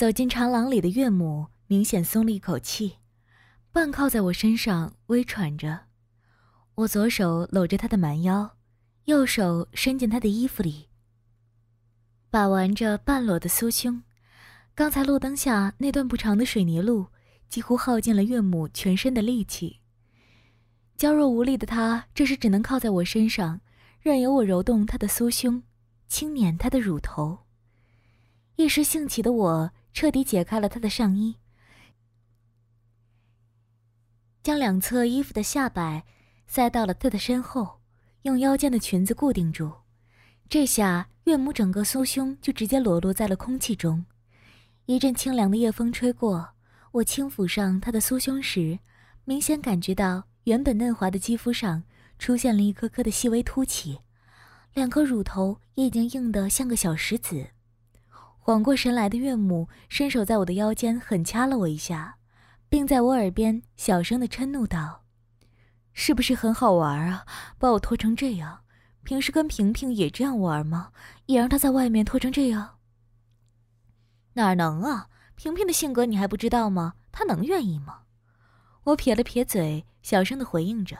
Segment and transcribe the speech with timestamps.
[0.00, 2.94] 走进长廊里的岳母明显松了一口气，
[3.70, 5.80] 半靠在我身上，微喘着。
[6.74, 8.56] 我左手搂着她的蛮腰，
[9.04, 10.88] 右手伸进她的衣服里，
[12.30, 14.02] 把玩着半裸的酥胸。
[14.74, 17.08] 刚才路灯下那段不长的水泥路，
[17.50, 19.80] 几乎耗尽了岳母全身的力气。
[20.96, 23.60] 娇弱无力的她，这时只能靠在我身上，
[24.00, 25.62] 任由我揉动她的酥胸，
[26.08, 27.40] 轻捻她的乳头。
[28.56, 31.36] 一时兴起的我，彻底解开了她的上衣，
[34.42, 36.04] 将两侧衣服的下摆
[36.46, 37.80] 塞到了她的身后，
[38.22, 39.72] 用腰间的裙子固定住。
[40.48, 44.04] 这下岳母整个酥胸就直接裸露在了空气中。
[44.86, 46.50] 一阵清凉的夜风吹过，
[46.92, 48.78] 我轻抚上她的酥胸时，
[49.24, 51.84] 明显感觉到原本嫩滑的肌肤上
[52.18, 54.00] 出现了一颗颗的细微凸起，
[54.74, 57.50] 两颗乳头也已经硬得像个小石子。
[58.42, 62.16] 缓过神来的岳母伸手在我的腰间狠掐了我一下，
[62.68, 65.04] 并在我耳边小声的嗔怒道
[65.92, 67.26] ：“是不是很好玩啊？
[67.58, 68.62] 把我拖成这样，
[69.04, 70.90] 平时跟萍萍也这样玩吗？
[71.26, 72.78] 也让她在外面拖成这样？”
[74.34, 75.08] 哪能啊！
[75.36, 76.94] 萍萍的性格你还不知道吗？
[77.12, 78.00] 她能愿意吗？
[78.84, 80.96] 我撇了撇嘴，小声的回应着：“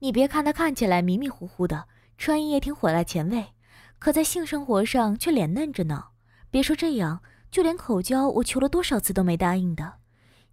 [0.00, 3.52] 你别看她看起来迷迷糊糊的，穿衣也挺火辣前卫，
[4.00, 6.08] 可在性生活上却脸嫩着呢。
[6.50, 9.98] 别说这样，就连口交，我求了多少次都没答应的。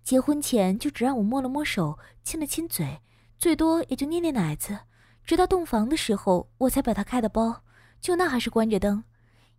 [0.03, 3.01] 结婚前就只让我摸了摸手，亲了亲嘴，
[3.39, 4.81] 最多也就捏捏奶子，
[5.23, 7.63] 直到洞房的时候，我才把她开的包，
[7.99, 9.03] 就那还是关着灯。”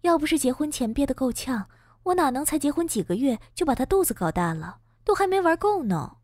[0.02, 1.68] 要不是结婚前憋得够呛，
[2.04, 4.78] 我哪能才结婚几个月就把他肚子搞大了？
[5.02, 6.18] 都还没玩够呢！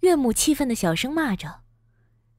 [0.00, 1.62] 岳母气愤的小声骂着：“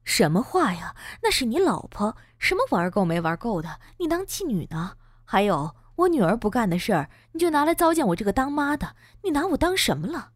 [0.06, 0.94] 什么话呀？
[1.22, 3.80] 那是你老婆，什么玩够没玩够的？
[3.98, 4.92] 你当妓女呢？
[5.24, 8.94] 还有我女儿不干的事儿，你就拿来糟践我这个当妈的？
[9.24, 10.30] 你拿我当什么了？”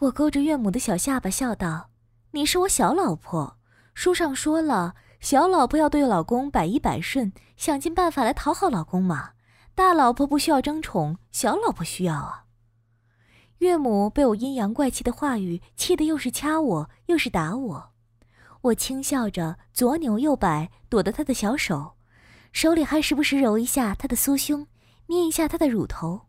[0.00, 1.90] 我勾着岳母的小下巴笑道
[2.32, 3.56] ：“你是我小老婆，
[3.94, 9.30] 书上说了。”小老婆要对老公百依百顺，想尽办法来讨好老公嘛。
[9.72, 12.44] 大老婆不需要争宠，小老婆需要啊。
[13.58, 17.91] 岳母被我阴阳怪气的话语气得又是掐我又是打我，
[18.62, 21.94] 我轻笑着左扭右摆，躲得他的小手，
[22.52, 24.66] 手里还时不时揉一下他的酥胸，
[25.06, 26.28] 捏一下他的乳头。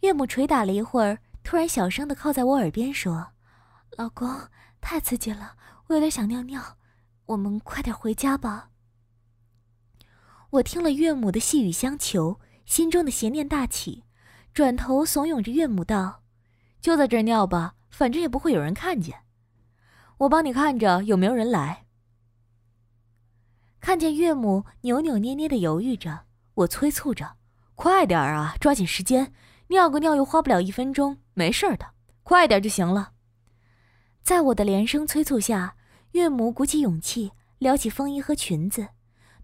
[0.00, 3.32] 岳母捶打了一会儿，突然小声地靠在我耳边说
[3.98, 4.48] ：“老公，
[4.80, 5.56] 太刺激了，
[5.88, 6.78] 我有点想尿尿。”
[7.26, 8.70] 我们快点回家吧。
[10.50, 14.02] 我听了岳母的细语相求，心中的邪念大起，
[14.52, 16.22] 转头怂恿着岳母道
[16.80, 19.24] ：“就在这儿尿吧，反正也不会有人看见。
[20.20, 21.84] 我帮你看着有没有人来。”
[23.80, 27.36] 看见岳母扭扭捏捏的犹豫着，我催促着
[27.76, 29.32] ：“快点啊，抓紧时间，
[29.68, 31.90] 尿个尿又花不了一分钟，没事的，
[32.22, 33.12] 快点就行了。”
[34.22, 35.76] 在我的连声催促下。
[36.12, 38.88] 岳母鼓起勇气，撩起风衣和裙子，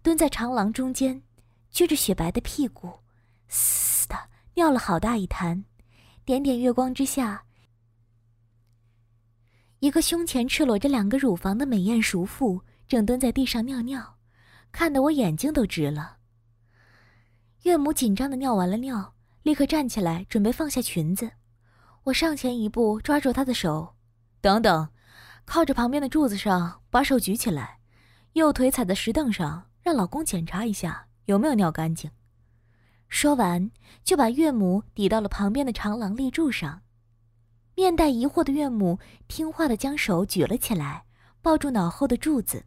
[0.01, 1.23] 蹲在长廊中间，
[1.71, 2.99] 撅着雪白的屁股，
[3.47, 4.17] 嘶的
[4.55, 5.63] 尿了好大一滩。
[6.25, 7.45] 点点月光之下，
[9.79, 14.17] 一个胸前赤裸着两个乳房的美艳熟妇正蹲在地上尿尿，
[14.71, 16.17] 看得我眼睛都直了。
[17.61, 21.31] 岳母紧张的尿完了尿，立刻站起来准备放下裙子，
[22.05, 23.95] 我上前一步抓住她的手，
[24.41, 24.89] 等等。
[25.45, 27.79] 靠着旁边的柱子上，把手举起来，
[28.33, 32.11] 右腿踩在石凳上，让老公检查一下有没有尿干净。
[33.07, 33.71] 说完，
[34.03, 36.81] 就把岳母抵到了旁边的长廊立柱上。
[37.77, 41.05] 面带疑惑的岳母听话地将手举了起来，
[41.43, 42.65] 抱住脑后的柱子，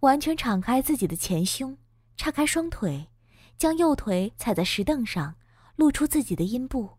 [0.00, 1.78] 完全敞开自己的前胸，
[2.18, 3.08] 叉开双腿，
[3.56, 5.36] 将右腿踩在石凳上，
[5.76, 6.98] 露出自己的阴部，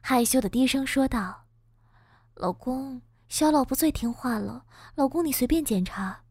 [0.00, 1.44] 害羞地低声说道
[2.36, 6.22] ：“老公。”小老婆最听话了，老公你随便检查。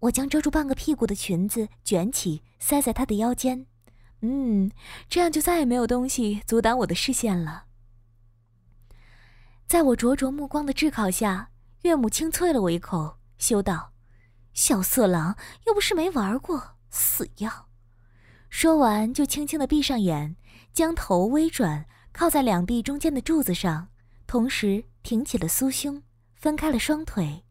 [0.00, 3.66] 我将遮住半个屁股的裙子卷起，塞在她的腰间。
[4.20, 4.70] 嗯，
[5.08, 7.67] 这样就再也没有东西阻挡我的视线了。
[9.68, 11.50] 在我灼灼目光的炙烤下，
[11.82, 13.92] 岳母轻啐了我一口，羞道
[14.54, 15.36] ：“小色狼，
[15.66, 17.66] 又不是没玩过，死样。”
[18.48, 20.34] 说完就轻轻地闭上眼，
[20.72, 23.88] 将头微转，靠在两臂中间的柱子上，
[24.26, 24.84] 同时。
[25.04, 26.02] 挺起了酥胸，
[26.34, 27.42] 分开了双腿，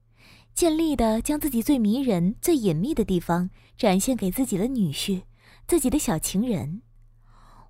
[0.53, 5.23] 尽力地将自己最迷人、最隐秘的地方展现给自己的女婿、
[5.65, 6.83] 自己的小情人。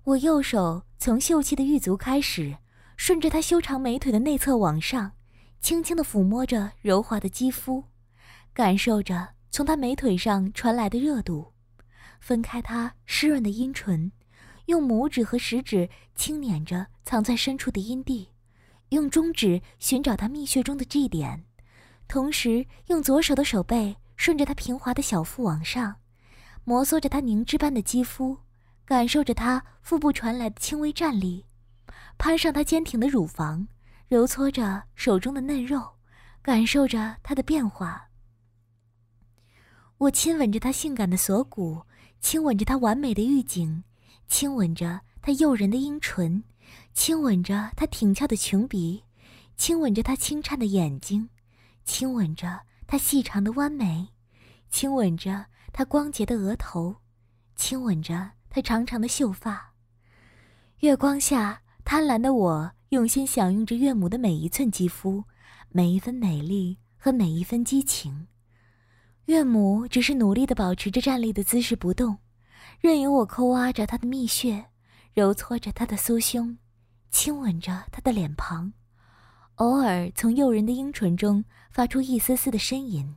[0.04, 2.58] 我右手从秀气的玉足开始，
[2.98, 5.12] 顺着他修长美腿的内侧往上，
[5.60, 7.84] 轻轻地抚摸着柔滑的肌肤，
[8.52, 11.54] 感受着从他美腿上传来的热度。
[12.20, 14.10] 分开她湿润的阴唇，
[14.66, 18.30] 用拇指和食指轻捻着藏在深处的阴蒂，
[18.88, 21.44] 用中指寻找她蜜穴中的 G 点，
[22.08, 25.96] 同时用左手的手背顺着她平滑的小腹往上，
[26.64, 28.38] 摩挲着她凝脂般的肌肤，
[28.84, 31.46] 感受着她腹部传来的轻微颤栗，
[32.18, 33.66] 攀上她坚挺的乳房，
[34.08, 35.96] 揉搓着手中的嫩肉，
[36.42, 38.10] 感受着她的变化。
[39.98, 41.82] 我亲吻着她性感的锁骨，
[42.20, 43.84] 亲吻着她完美的玉颈，
[44.28, 46.42] 亲吻着她诱人的阴唇，
[46.92, 49.04] 亲吻着她挺翘的琼鼻，
[49.56, 51.30] 亲吻着她轻颤的眼睛，
[51.84, 54.08] 亲吻着她细长的弯眉，
[54.70, 56.96] 亲吻着她光洁的额头，
[57.56, 59.72] 亲吻着她长长的秀发。
[60.80, 65.24] 月光下，贪婪的我用心享用着岳母的每一寸肌肤，
[65.70, 68.26] 每一分美丽和每一分激情。
[69.24, 72.18] 岳母只是努力地保持着站立的姿势不动，
[72.78, 74.66] 任由我抠挖着她的蜜穴，
[75.14, 76.58] 揉搓着她的酥胸，
[77.10, 78.74] 亲吻着她的脸庞，
[79.54, 83.16] 偶尔从诱人的樱唇中发出一丝丝的呻吟。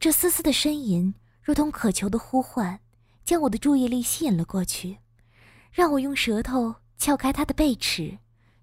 [0.00, 2.80] 这丝丝的呻吟如同渴求的呼唤，
[3.22, 4.96] 将我的注意力吸引了过去，
[5.70, 8.16] 让我用舌头撬开她的贝齿，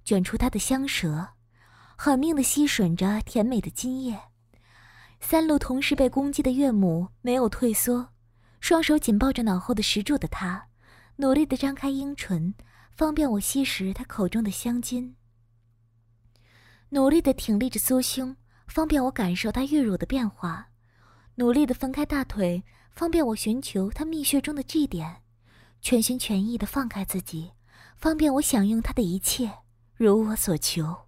[0.05, 1.27] 卷出她的香舌，
[1.97, 4.17] 狠命地吸吮着甜美的精液。
[5.19, 8.13] 三路同时被攻击的岳母没有退缩，
[8.61, 10.69] 双手紧抱着脑后的石柱的她，
[11.17, 12.55] 努力地张开樱唇，
[12.93, 15.15] 方便我吸食她口中的香精；
[16.91, 18.37] 努力地挺立着酥胸，
[18.67, 20.67] 方便我感受她玉乳的变化；
[21.35, 22.63] 努力地分开大腿，
[22.93, 25.17] 方便我寻求她蜜穴中的痣点；
[25.81, 27.51] 全心全意地放开自己，
[27.99, 29.59] 方便我享用他的一切，
[29.95, 30.99] 如我所求。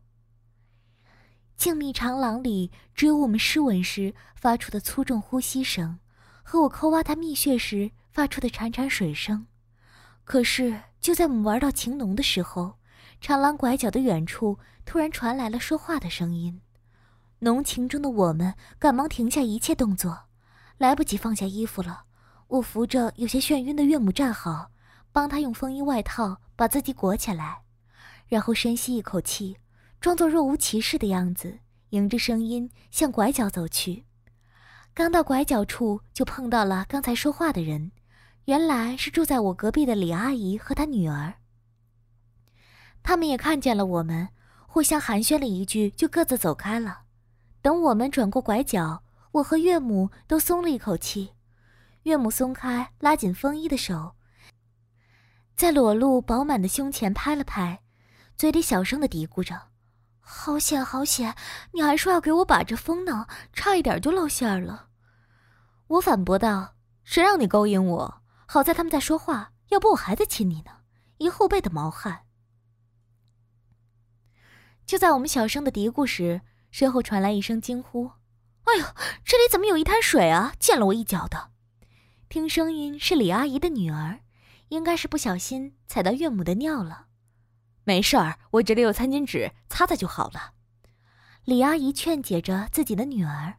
[1.55, 5.99] 静谧长廊里，只有我们湿吻时发出的粗重呼吸声，
[6.43, 9.47] 和我抠挖他蜜穴时发出的潺潺水声。
[10.25, 12.77] 可是，就在我们玩到情浓的时候，
[13.21, 16.59] 长廊拐角的远处突然传来了说话的声音。
[17.39, 20.23] 浓情中的我们赶忙停下一切动作，
[20.77, 22.03] 来不及放下衣服了。
[22.47, 24.71] 我扶着有些眩晕的岳母站好，
[25.11, 27.61] 帮他用风衣外套把自己裹起来，
[28.27, 29.57] 然后深吸一口气。
[29.99, 31.59] 装作若无其事的样子，
[31.89, 34.05] 迎着声音向拐角走去。
[34.93, 37.91] 刚到拐角处，就碰到了刚才说话的人，
[38.45, 41.35] 原来是住在我隔壁的李阿姨和她女儿。
[43.03, 44.29] 他们也看见了我们，
[44.65, 47.01] 互相寒暄了一句，就各自走开了。
[47.61, 49.03] 等我们转过拐角，
[49.33, 51.33] 我和岳母都松了一口气。
[52.03, 54.15] 岳母松开拉紧风衣的手，
[55.55, 57.81] 在裸露饱满的胸前拍了拍，
[58.35, 59.69] 嘴里小声的嘀咕着。
[60.19, 61.35] 好险，好险！
[61.73, 64.87] 你还说要给我把着风呢，差一点就露馅儿了。
[65.87, 68.21] 我反驳道：“谁让你勾引我？
[68.47, 70.71] 好在他们在说话，要不我还在亲你呢，
[71.17, 72.25] 一后背的毛汗。”
[74.87, 78.11] 就在我们小声的嘀咕时，身后传来一声惊呼
[78.63, 78.85] ：“哎呦，
[79.25, 80.53] 这里怎么有一滩水啊？
[80.59, 81.51] 溅了我一脚的！”
[82.29, 84.21] 听声音是李阿姨的女儿，
[84.71, 87.07] 应该是不小心踩到岳母的尿了。
[87.83, 90.53] 没事儿，我这里有餐巾纸，擦擦就好了。
[91.43, 93.55] 李阿姨劝解着自己的女儿：“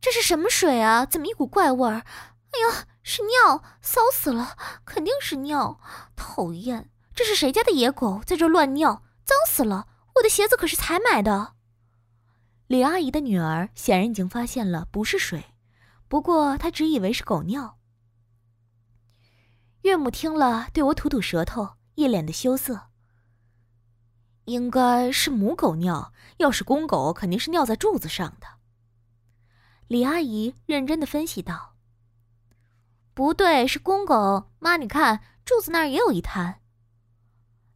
[0.00, 1.06] 这是什么水啊？
[1.06, 2.04] 怎么一股怪味儿？
[2.50, 4.56] 哎呀，是尿，骚死了！
[4.84, 5.78] 肯定是尿，
[6.16, 6.90] 讨厌！
[7.14, 9.04] 这是谁家的野狗在这乱尿？
[9.24, 9.86] 脏死了！
[10.16, 11.54] 我的鞋子可是才买的。”
[12.66, 15.44] 李阿姨的女儿显然已经发现了不是水，
[16.08, 17.78] 不过她只以为是狗尿。
[19.84, 22.88] 岳母听了，对我吐吐舌头，一脸的羞涩。
[24.46, 28.46] 应该是母狗尿，要是公狗，肯定是尿在柱子上的。
[29.86, 31.74] 李阿姨认真的分析道
[33.12, 34.50] ：“不对，是公狗。
[34.58, 36.62] 妈，你看柱子那儿也有一滩。”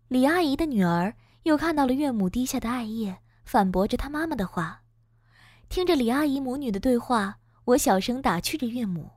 [0.09, 4.81] 李阿姨的女儿又看到了岳母滴下的艾叶，反驳着她妈妈的话。
[5.69, 9.11] 听着李阿姨母女的对话，我小声打趣着岳母：“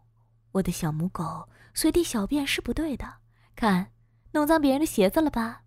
[0.51, 3.19] 我的小母狗随地小便是不对的，
[3.55, 3.91] 看，
[4.31, 5.63] 弄脏别人的鞋子了吧？”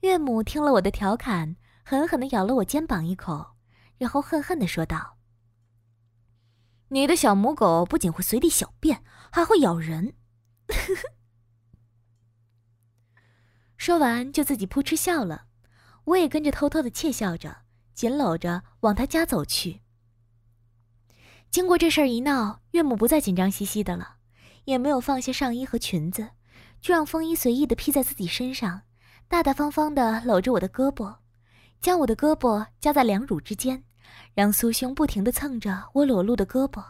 [0.00, 3.56] 岳母听了我的调侃，狠狠地咬了我肩膀一口，
[3.98, 5.16] 然后恨恨地说道
[6.88, 10.14] ：“你的小母狗不仅会随地小便，还会咬人。”
[13.76, 15.46] 说完就自己扑哧笑了，
[16.04, 17.62] 我也跟着偷偷地窃笑着，
[17.94, 19.82] 紧搂着往他家走去。
[21.50, 24.15] 经过这事儿一闹，岳母不再紧张兮兮的了，
[24.66, 26.28] 也没有放下上衣和裙子，
[26.80, 28.82] 就让风衣随意地披在自己身上。
[29.28, 31.16] 大大方方地搂着我的胳膊，
[31.80, 33.82] 将我的胳膊夹在两乳之间，
[34.34, 36.84] 让酥胸不停地蹭着我裸露的胳膊。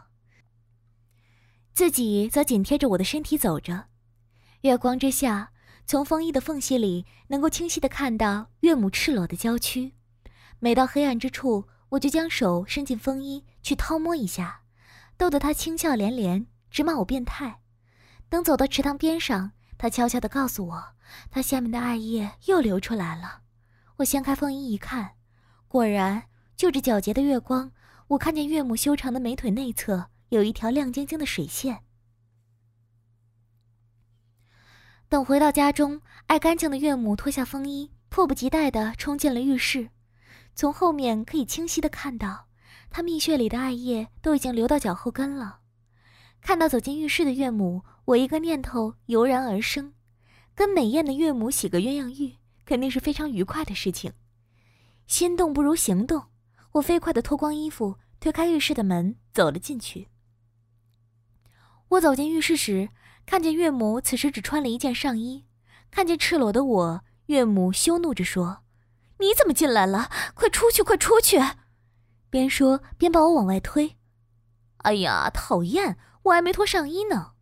[1.73, 3.87] 自己则紧贴着我的身体走着。
[4.63, 5.53] 月光之下，
[5.85, 9.93] 从风衣的缝隙里能够清晰地看到岳母赤裸的娇躯。
[10.59, 14.63] 每到黑暗之处，我就将手伸进风衣去掏摸一下，
[15.19, 17.61] 逗得她轻笑连连，直骂我变态。
[18.29, 20.85] 等走到池塘边上，他悄悄地告诉我，
[21.31, 23.43] 他下面的艾叶又流出来了。
[23.97, 25.13] 我掀开风衣一看，
[25.69, 26.25] 果然
[26.57, 27.73] 就着皎洁的月光，
[28.09, 31.85] 我看见岳母修长的美腿内侧有一条亮晶晶的水线。
[35.09, 39.91] 等回到家中，爱干净的岳母脱下风衣，迫不及待地冲进了浴室。
[40.55, 42.49] 从后面可以清晰地看到，
[42.91, 45.61] 她蜜穴里的艾叶都已经流到脚后跟了。
[46.41, 49.93] 看到走进浴室的岳母，我一个念头油然而生：
[50.55, 54.13] 跟美艳的岳母洗个鸳鸯浴，肯定是非常愉快的事情。
[55.09, 56.27] 心动不如行动，
[56.73, 60.09] 我飞快地脱光衣服，推开浴室的门，走了进去。
[61.89, 62.91] 我走进浴室时，
[63.27, 65.45] 看见岳母此时只穿了一件上衣，
[65.91, 68.63] 看见赤裸的我，岳母羞怒着说
[69.19, 70.09] ：“你怎么进来了？
[70.35, 71.41] 快出去，快出去！”
[72.31, 73.97] 边说边把我往外推。
[74.79, 75.99] 哎呀，讨厌！
[76.23, 77.33] 我还没脱上衣呢。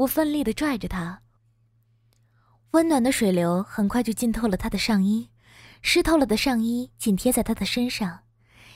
[0.00, 1.20] 我奋力地拽着他，
[2.70, 5.28] 温暖的水流很快就浸透了他的上衣，
[5.82, 8.20] 湿透了的上衣紧贴在他的身上，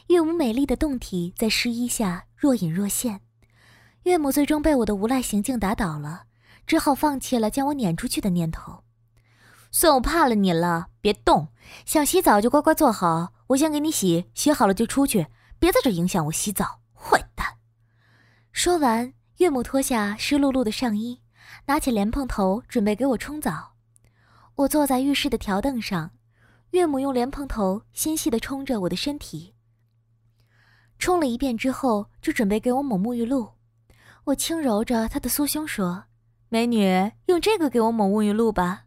[0.08, 3.22] 岳母美丽的胴体在湿衣下若隐若现。
[4.02, 6.24] 岳母最终被我的无赖行径打倒了，
[6.66, 8.84] 只好放弃了将我撵出去的念头。
[9.70, 11.48] 算我怕了你了，别动，
[11.86, 15.28] 想洗澡就乖乖坐好，我先给你洗，洗好了就出去，
[15.58, 17.56] 别在这影响我洗澡，坏蛋！
[18.52, 19.14] 说完，
[19.44, 21.20] 岳母脱下湿漉漉的上衣，
[21.66, 23.74] 拿起莲蓬头准备给我冲澡。
[24.54, 26.12] 我坐在浴室的条凳上，
[26.70, 29.54] 岳母用莲蓬头纤细地冲着我的身体。
[30.98, 33.52] 冲了一遍之后，就准备给我抹沐浴露。
[34.24, 36.04] 我轻揉着她的酥胸说
[36.48, 38.86] ：“美女，用这个给我抹沐浴露吧。”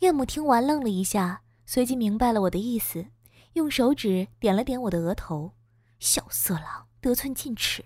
[0.00, 3.06] 岳母听完愣了一下，随即明白了我的意思，
[3.54, 5.54] 用手指点了点我的额头。
[5.98, 7.82] 小色狼，得寸进尺。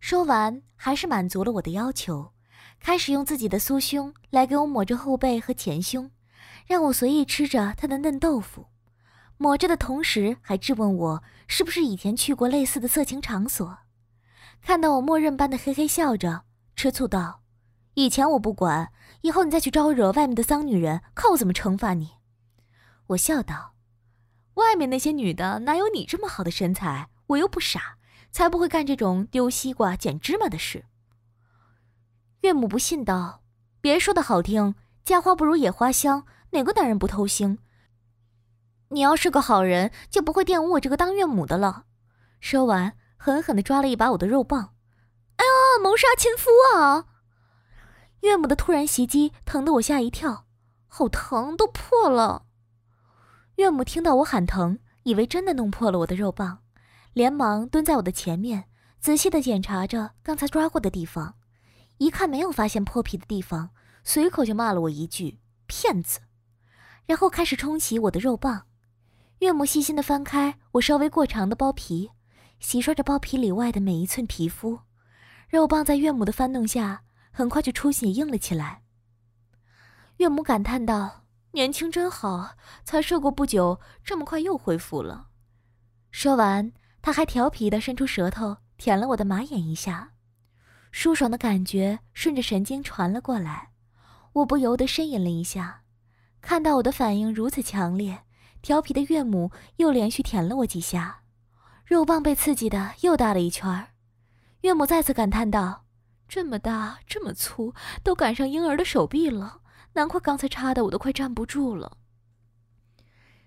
[0.00, 2.32] 说完，还是满足了我的要求，
[2.80, 6.10] 开始用自己的酥胸来给我抹着后背和前胸，
[6.66, 8.66] 让我随意吃着他的嫩豆腐。
[9.36, 13.78] 抹着的同时，还质问我是不是以前去过类似的色情场所。
[14.62, 17.42] 看到我默认般的嘿嘿笑着，吃醋道
[17.94, 22.12] ：“以前我不管，以后你再去招惹外面的脏女人，看我怎么惩罚你。”
[23.08, 23.74] 我笑道
[24.54, 27.08] ：“外面那些女的哪有你这么好的身材？
[27.28, 27.96] 我又不傻，
[28.30, 30.84] 才不会干这种丢西瓜捡芝麻的事。”
[32.42, 33.42] 岳母不信道
[33.80, 37.58] ：“别说的好听，家花不如野花香，哪个男人不偷腥？
[38.88, 41.84] 你要是个好人，就不会玷污我这个当岳母的了。”
[42.40, 42.96] 说完。
[43.22, 44.72] 狠狠地抓了一把我的肉棒，
[45.36, 45.50] 哎呀，
[45.82, 47.04] 谋杀亲夫啊！
[48.20, 50.46] 岳母的突然袭击疼得我吓一跳，
[50.88, 52.46] 好疼，都破了。
[53.56, 56.62] 岳母听到我喊疼，以为真的弄破了我的肉棒，
[57.20, 58.64] 连忙蹲在我的前面，
[58.98, 61.34] 仔细地检查着刚才抓过的地方，
[61.98, 63.68] 一看没有发现破皮的地方，
[64.02, 66.20] 随口就骂了我一句骗子，
[67.04, 68.62] 然后开始冲洗我的肉棒。
[69.40, 72.10] 岳母细心地翻开我稍微过长的包皮。
[72.58, 74.78] 洗刷着包皮里外的每一寸皮肤，
[75.50, 78.80] 肉棒在岳母的翻动下，很快就出血硬了起来。
[80.16, 85.26] 岳母感叹道：“年轻真好，才射过不久，这么快又恢复了。”
[86.10, 86.72] 说完，
[87.02, 90.12] 他还调皮地伸出舌头舔了我的马眼一下，
[90.90, 93.70] 舒爽的感觉顺着神经传了过来，
[94.32, 95.82] 我不由得呻吟了一下。
[96.40, 98.24] 看到我的反应如此强烈，
[98.62, 101.22] 调皮的岳母又连续舔了我几下。
[101.84, 103.88] 肉棒被刺激的又大了一圈，
[104.60, 105.84] 岳母再次感叹道
[106.28, 109.60] ：“这么大，这么粗，都赶上婴儿的手臂了，
[109.94, 111.98] 难怪刚才插的我都快站不住了。”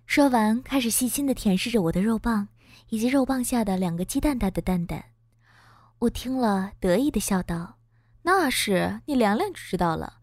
[0.06, 2.50] 说完，开始细心的舔舐着我的肉棒，
[2.90, 5.06] 以及肉棒下的两个鸡蛋大的蛋蛋。
[6.00, 7.78] 我听了，得意的笑道
[8.24, 10.18] ：“那是，你量量就知道了。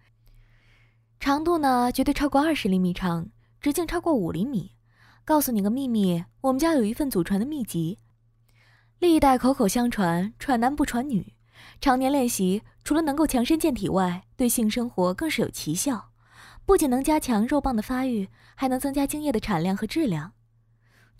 [1.19, 3.30] 长度呢，绝对超过二十厘米长，
[3.61, 4.76] 直径超过五厘米。
[5.25, 7.99] 告诉你个秘密，我们家有一份祖传的秘籍。”
[8.99, 11.35] 历代口口相传，传男不传女，
[11.80, 16.11] 常年练习，除了能够强身健体外，对性生活更是有奇效。
[16.66, 20.33] 不仅能加强肉棒的发育，还能增加精液的产量和质量。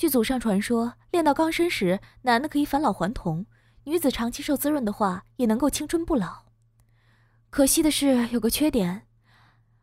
[0.01, 3.45] 据祖上传说，练到刚身时，男的可以返老还童；
[3.85, 6.47] 女子长期受滋润的话，也能够青春不老。
[7.51, 9.07] 可惜的是，有个缺点，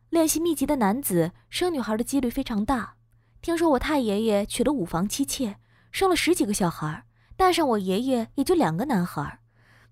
[0.09, 2.95] 练习秘籍的男子生女孩的几率非常大。
[3.43, 5.59] 听说我太爷爷娶了五房妻妾，
[5.91, 7.05] 生了十几个小孩。
[7.35, 9.39] 带上我爷爷也就两个男孩，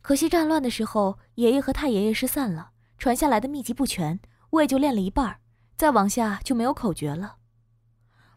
[0.01, 5.41] 可惜战乱的时候，爷爷和太爷爷失散了，传下来的秘籍不全，我也就练了一半，
[5.77, 7.35] 再往下就没有口诀了。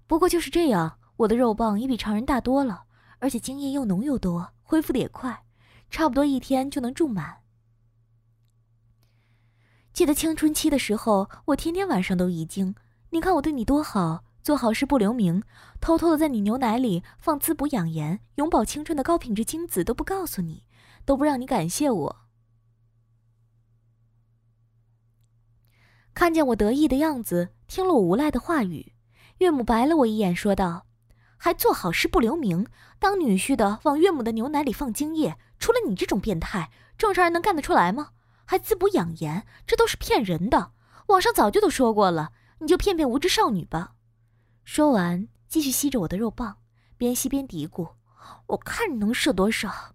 [0.07, 2.84] 不过就是这样，我的肉棒也比常人大多了，
[3.18, 5.44] 而且精液又浓又多，恢复的也快，
[5.90, 7.38] 差不多一天就能注满。
[9.92, 12.75] 记得青春期的时候，我天天晚上都遗精。
[13.10, 15.42] 你看我对你多好，做好事不留名，
[15.80, 20.64] 偷偷的在你牛奶里放滋补养颜、永葆青春的高品质精子都不告诉你，
[21.04, 22.16] 都不让你感谢我。
[26.14, 28.92] 看见我得意的样子，听了我无赖的话语，
[29.38, 30.87] 岳母白了我一眼，说道
[31.38, 32.66] ：“还做好事不留名，
[32.99, 38.11] 当女婿的往岳母的牛奶里放精液，除了你这种变态，正常人能干得出来吗？”
[38.45, 40.73] 还滋补养颜，这都是骗人的。
[41.09, 43.92] 网上早就都说过了，你就骗骗无知少女吧。
[44.64, 46.57] 说完，继续吸着我的肉棒，
[46.97, 47.92] 边吸边嘀咕
[48.49, 49.95] ：“我看你能射多少。”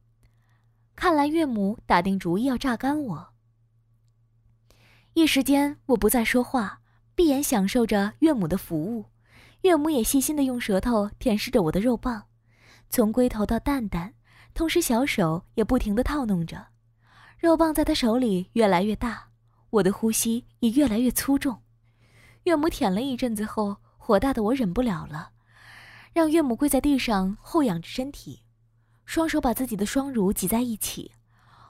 [0.96, 3.34] 看来岳母打定主意要榨干我。
[5.16, 6.82] 一时间，我不再说话，
[7.16, 9.06] 闭眼享受着岳母的服务。
[9.64, 12.26] 岳母也细心地用舌头舔舐着我的肉棒，
[12.90, 14.14] 从龟头到蛋蛋，
[14.54, 16.68] 同时小手也不停地套弄着。
[17.40, 19.30] 肉棒在他手里越来越大，
[19.70, 21.62] 我的呼吸也越来越粗重。
[22.44, 25.30] 岳母舔了一阵子后，火大的我忍不了了，
[26.12, 28.44] 让岳母跪在地上后仰着身体，
[29.06, 31.14] 双手把自己的双乳挤在一起，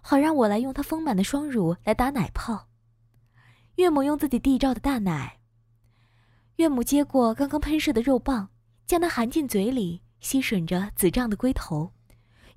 [0.01, 2.69] 好让我来用她丰满的双乳来打奶泡。
[3.75, 5.41] 岳母用自己缔造的大奶。
[6.57, 8.49] 岳母接过刚刚喷射的肉棒，
[8.85, 11.91] 将它含进嘴里，吸吮着紫胀的龟头，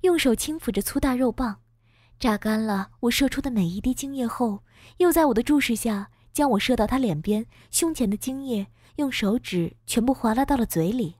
[0.01, 1.61] 用手轻抚着粗大肉棒。
[2.19, 4.63] 榨干了我射出的每一滴精液后，
[4.97, 11.15] 又在我的注视下，将我射到他脸边、胸前的精液用手指全部划拉到了嘴里，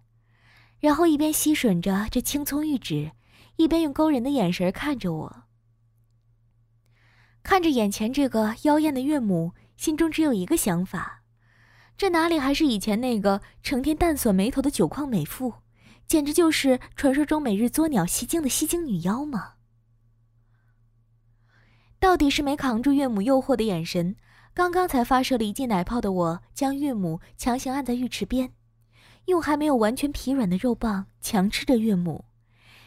[0.80, 3.12] 然后一边吸吮着这青葱玉指，
[3.58, 5.44] 一边用勾人的眼神看着我。
[7.44, 11.24] 看着眼前这个妖艳的岳母，心中只有一个想法：
[11.98, 15.52] 这哪里还是以前那个成天淡锁眉头的酒矿美妇，
[16.06, 19.54] 简直就是传说中每日作鸟吸精的吸精女妖吗？
[22.00, 24.16] 到底是没扛住岳母诱惑的眼神，
[24.54, 28.54] 刚刚才发射了一记奶泡的我，将岳母强行按在浴池边，
[29.26, 32.26] 用还没有完全疲软的肉棒强吃着岳母，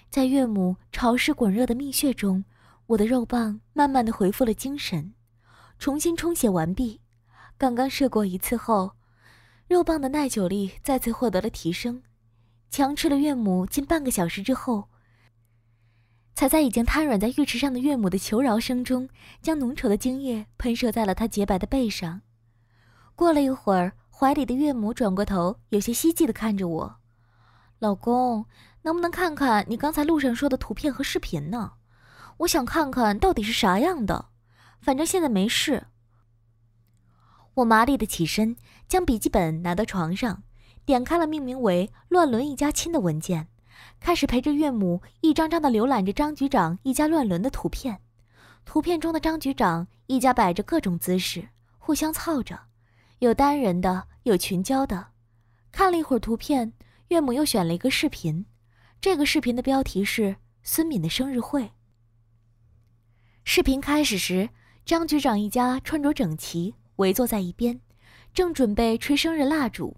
[0.08, 2.44] 在岳母潮湿滚热的蜜穴中，
[2.86, 5.12] 我的肉棒慢慢的恢复了精神，
[5.80, 7.00] 重新充血完毕。
[7.58, 8.92] 刚刚射过一次后，
[9.70, 12.02] 肉棒的耐久力再次获得了提升，
[12.70, 14.88] 强吃了岳母近半个小时之后。
[16.34, 19.08] 才在已经瘫软在浴池上的岳母的求饶声中，
[19.40, 22.22] 将浓稠的精液喷射在了她洁白的背上。
[23.14, 26.96] 过了一会儿，怀里的岳母转过头，有些希冀地看着我
[27.78, 28.46] ：“老公，
[28.82, 31.74] 能不能看看你刚才路上说的图片和视频呢？
[32.38, 34.30] 我想看看到底是啥样的。
[34.80, 35.86] 反正现在没事。”
[37.54, 38.56] 我麻利地起身，
[38.90, 40.42] 将笔记本拿到床上，
[40.84, 43.46] 点开了命名为“乱伦一家亲”的文件。
[44.00, 48.00] 开始陪着岳母一张张的浏览着张局长一家乱伦的图片，
[48.64, 52.58] 图片中的张局长一家摆着各种姿势，互相操着，
[53.20, 55.10] 有单人的，有群交的。
[55.70, 56.72] 看了一会儿图片，
[57.10, 58.44] 岳母又选了一个视频，
[59.00, 61.70] 这个视频的标题是孙敏的生日会。
[63.44, 64.50] 视频开始时，
[64.84, 67.80] 张局长一家穿着整齐，围坐在一边，
[68.32, 69.96] 正准备吹生日蜡烛。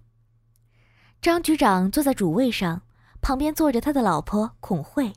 [1.21, 2.81] 张局长坐在主位上。
[3.23, 5.13] 旁边坐着他的老婆孔慧，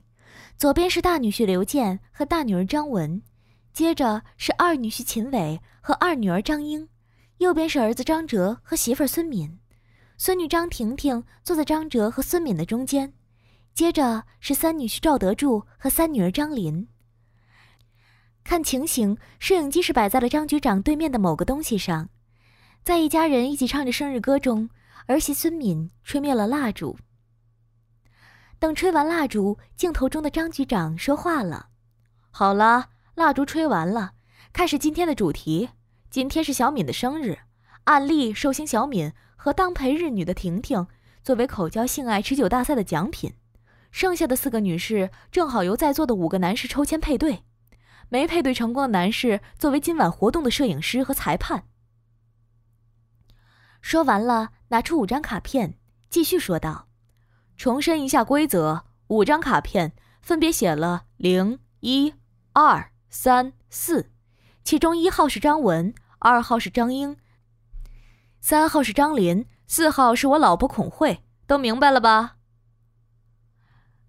[0.57, 3.21] 左边是大女婿刘健和大女儿张文，
[3.73, 6.89] 接着是二女婿秦伟和二女儿张英，
[7.39, 9.59] 右边是儿子张哲和媳妇孙敏，
[10.17, 13.13] 孙女张婷婷坐在张哲和孙敏的中间，
[13.75, 16.87] 接着是三女婿赵德柱和三女儿张琳。
[18.45, 22.09] 看情形，摄影机是摆在了张局长对面的某个东西上，
[22.85, 24.71] 在一家人一起唱着生日歌中，
[25.07, 26.97] 儿媳孙敏吹灭了蜡烛。
[28.59, 31.69] 等吹完蜡烛，镜头中的张局长说话了
[32.31, 34.13] ：“好了，蜡烛吹完了，
[34.53, 35.71] 开始今天的主题。
[36.09, 37.41] 今天是小敏的生日，
[37.85, 40.87] 按例寿星小敏和当陪日女的婷婷
[41.23, 43.35] 作为口交性爱持久大赛的奖品，
[43.91, 47.43] 剩下的四个女士正好由在座的五个男士抽签配对，
[48.09, 51.65] 没配对成功的男士作为今晚活动的摄影师和裁判。”
[53.89, 55.79] 说完了，拿出五张卡片，
[56.11, 56.89] 继续说道。
[57.57, 62.13] 重申一下规则：五张卡片分别写了零、一、
[62.53, 64.11] 二、三、四，
[64.65, 67.17] 其中一号是张文，二号是张英，
[68.41, 72.39] 三号是张琳，四号是我老婆孔慧，都明白了吧？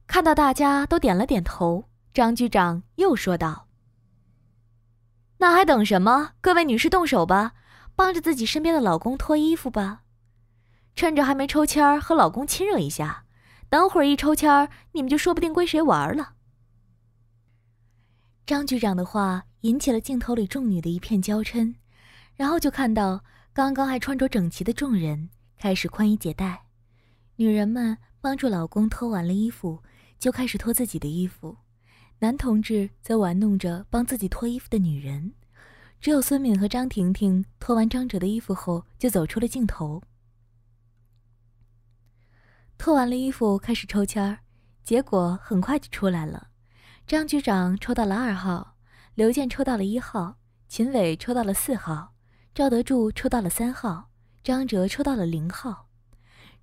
[0.08, 3.68] 看到大家都点了点头，张局长又说道
[5.38, 6.32] ：“那还等什么？
[6.42, 7.54] 各位女士动手吧，
[7.98, 10.04] 帮着自己身边的老公脱衣服吧，
[10.96, 13.26] 趁着还没抽签儿和老公亲热一下，
[13.70, 16.36] 等会儿一抽签儿，你们就说不定归谁玩了。
[18.46, 21.74] 张局长的话引起了镜头里众女的一片娇嗔，
[22.36, 26.66] 然后就看到刚刚还穿着整齐的众人开始宽衣解带，
[27.38, 29.82] 女人们帮助老公脱完了衣服，
[30.20, 31.58] 就开始脱自己的衣服。
[32.20, 35.34] 男同志则玩弄着帮自己脱衣服的女人，
[36.00, 40.02] 只有孙敏和张婷婷脱完张哲的衣服后就走出了镜头。
[42.78, 44.40] 脱完了衣服，开始抽签儿，
[44.84, 46.50] 结果很快就出来了。
[47.08, 48.76] 张局长抽到了二号，
[49.16, 52.14] 刘健抽到了一号，秦伟抽到了四号，
[52.54, 54.10] 赵德柱抽到了三号，
[54.44, 55.88] 张哲抽到了零号。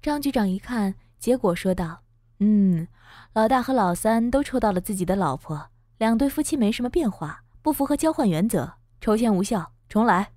[0.00, 2.02] 张局长一看结果，说道
[2.38, 2.86] ：“嗯。”
[3.32, 10.32] 老大和老三都抽到了自己的老婆，两对夫妻没什么变化，不符合交换原则，抽签无效，重来。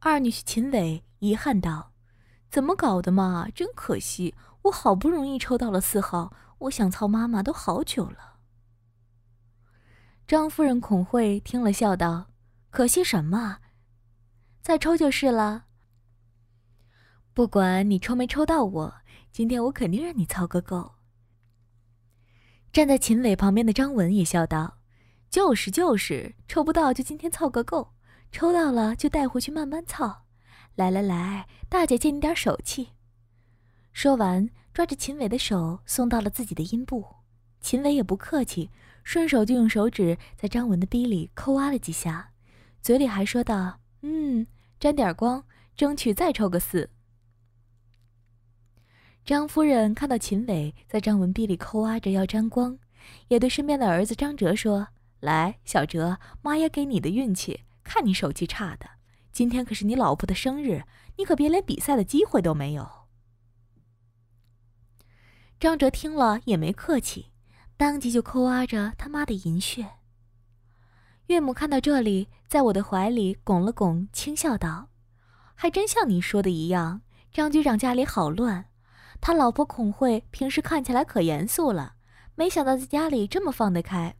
[0.00, 1.94] 二女婿秦伟遗憾道
[2.52, 3.48] ：“怎么搞的嘛？
[3.54, 8.36] 真可惜，我好不容易抽到了四号，我想操妈妈都好久了。”
[10.28, 12.26] 张夫人孔慧听了笑道
[12.68, 13.60] ：“可惜什么？
[14.60, 15.64] 再抽就是了。
[17.32, 18.94] 不管你抽没抽到我。”
[19.32, 20.96] 今天我肯定让你操个够。
[22.70, 24.76] 站在秦伟旁边的张文也笑道
[25.32, 27.94] ：“就是就是，抽不到就今天凑个够，
[28.30, 30.26] 抽到了就带回去慢慢操。
[30.74, 32.90] 来来来，大姐借你点手气。”
[33.94, 37.02] 说完，抓着秦伟的手送到了自己的阴部。
[37.62, 38.68] 秦伟也不客气，
[39.04, 42.32] 顺手就用手指在张文的逼里抠挖了几下，
[42.82, 44.46] 嘴里还说道：“嗯，
[44.78, 45.42] 沾点光，
[45.74, 46.90] 争取再抽个四。”
[49.24, 52.78] 张夫人看到秦伟在张文逼里抠挖着要沾光，
[53.28, 54.88] 也对身边的儿子张哲说
[55.22, 58.90] ：“来，小哲，妈也给你的运气，看你手气差的，
[59.30, 60.82] 今天可是你老婆的生日，
[61.16, 63.06] 你可别连比赛的机会都没有。”
[65.60, 67.30] 张哲听了也没客气，
[67.76, 69.90] 当即就抠挖着他妈的银穴。
[71.26, 74.88] 岳母看到这里，在我的怀里拱了拱，轻笑道
[75.54, 78.64] ：“还真像你说的一样，张局长家里好乱。”
[79.22, 81.94] 他老婆孔慧平时看起来可严肃了，
[82.34, 84.16] 没想到在家里这么放得开。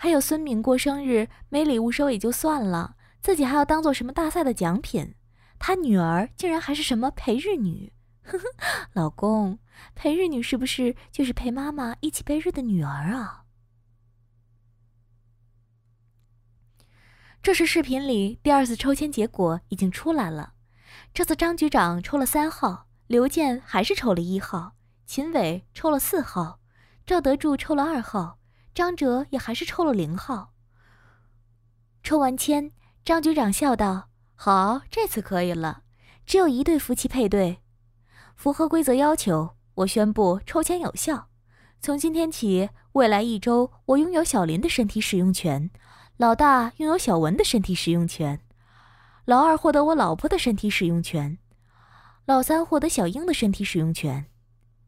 [0.00, 5.16] 还有孙敏过生日没礼物收也就算了，自己还要当做什么大赛的奖品。
[5.58, 8.44] 他女儿竟然还是什么陪日女， 呵呵，
[8.92, 9.58] 老公，
[9.96, 13.42] 陪日女是不是就是陪妈妈一起背日的女儿啊？
[17.42, 20.52] 这时视频里第二次抽签结果已经出来了，
[21.12, 22.86] 这次张局长抽了三号。
[23.08, 24.74] 刘健还是抽了一号，
[25.06, 26.60] 秦伟抽了四号，
[27.06, 28.38] 赵德柱抽了二号，
[28.78, 30.52] 张哲也还是抽了零号。
[32.04, 32.70] 抽完签，
[33.04, 35.82] 张局长笑道：“好，这次可以了，
[36.24, 37.58] 只有一对夫妻配对，
[38.36, 41.28] 符合规则要求，我宣布抽签有效。
[41.80, 45.68] 从今天起，未来一周，我拥有小林的身体使用权，
[46.16, 48.40] 老大拥有小文的身体使用权，
[49.24, 51.36] 老二获得我老婆的身体使用权。”
[52.26, 54.26] 老三获得小英的身体使用权，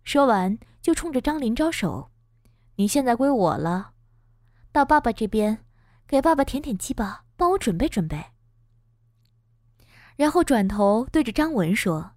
[0.04, 2.12] 说完就冲着张林招手
[2.80, 3.90] ：“你现在归我了，
[4.72, 5.58] 到爸爸这边，
[6.08, 8.24] 给爸爸舔舔鸡巴，帮我准备准备。”
[10.16, 12.12] 然后转头对着张文说：“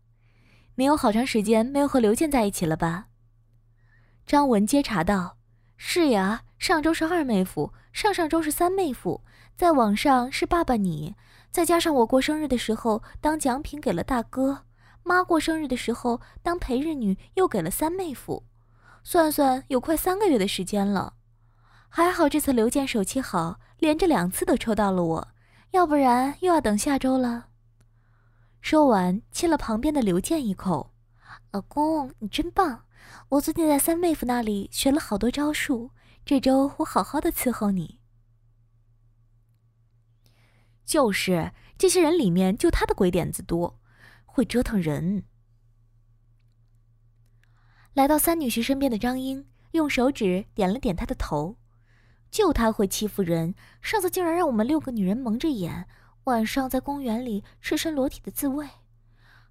[0.76, 3.08] 你有好长时间没有和刘健在一起了吧？”
[4.26, 5.36] 张文接茬道
[5.76, 9.22] ：“是呀，上周是二妹夫，上上周是三妹夫，
[9.58, 11.14] 在网上是爸爸你，
[11.52, 14.64] 再加上我过生日的时候当奖品给了大哥。”
[15.04, 18.46] 妈过生日的时候，当陪日女又给了三妹夫，
[19.04, 21.16] 算算有快三个月的时间了。
[21.90, 25.28] 还好这次刘健手气好，连着两次都抽到了我，
[25.72, 27.50] 要不然又要等下周了。
[28.62, 30.94] 说完，亲了旁边的刘健一口
[31.52, 32.86] ：“老公，你真棒！
[33.30, 35.92] 我最近在三妹夫那里学了好多招数，
[36.26, 38.00] 这周我好好的伺候你。”
[40.86, 43.80] 就是这些人里面，就他的鬼点子多。
[44.26, 45.26] 会折腾人。
[47.94, 51.58] 来到三女婿身边的张英用手指点了点他的头，
[52.32, 53.54] 就他会欺负人。
[53.82, 55.88] 上次竟然让我们六个女人蒙着眼，
[56.24, 58.68] 晚上在公园里赤身裸体的自慰，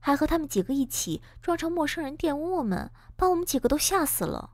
[0.01, 4.51] 还和他们几个一起装成陌生人玷污我们，把我们几个都吓死了。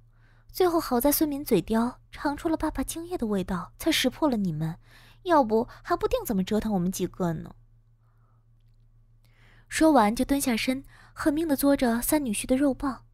[0.53, 4.77] 最后好在孙敏嘴刁，尝出了爸爸精液的味道，才识破了你们，
[5.22, 7.55] 要不还不定怎么折腾我们几个呢。
[9.66, 13.05] 说完，就蹲下身，狠命的嘬着三女婿的肉棒。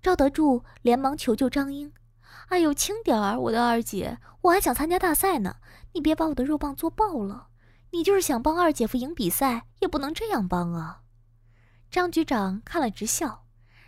[0.00, 1.92] 赵德柱连忙求救张英
[2.48, 5.56] ：“哎呦，轻点儿，我的二姐，我还想参加大赛呢，
[5.92, 7.48] 你别把我的肉棒做爆了。
[7.90, 11.00] 你就是想帮二姐夫赢比赛，也不能这样帮啊。
[11.90, 13.44] 张局长看了直笑，